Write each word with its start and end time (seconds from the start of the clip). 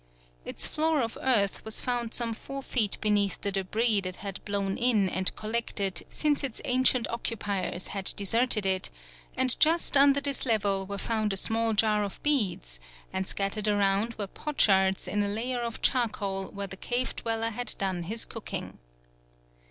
Its 0.45 0.65
floor 0.65 0.99
of 0.99 1.15
earth 1.21 1.63
was 1.63 1.79
found 1.79 2.11
some 2.11 2.33
four 2.33 2.63
feet 2.63 2.97
beneath 3.01 3.39
the 3.41 3.51
débris 3.51 4.01
that 4.01 4.15
had 4.15 4.43
blown 4.45 4.75
in 4.75 5.07
and 5.07 5.35
collected 5.35 6.07
since 6.09 6.43
its 6.43 6.59
ancient 6.65 7.07
occupiers 7.09 7.89
had 7.89 8.11
deserted 8.15 8.65
it; 8.65 8.89
and 9.37 9.59
just 9.59 9.95
under 9.95 10.19
this 10.19 10.43
level 10.43 10.87
was 10.87 10.99
found 11.01 11.31
a 11.33 11.37
small 11.37 11.75
jar 11.75 12.03
of 12.03 12.17
beads 12.23 12.79
and 13.13 13.27
scattered 13.27 13.67
around 13.67 14.15
were 14.15 14.25
potsherds 14.25 15.07
in 15.07 15.21
a 15.21 15.27
layer 15.27 15.59
of 15.61 15.83
charcoal 15.83 16.49
where 16.49 16.65
the 16.65 16.75
cave 16.77 17.15
dweller 17.17 17.51
had 17.51 17.75
done 17.77 18.01
his 18.01 18.25
cooking. 18.25 18.79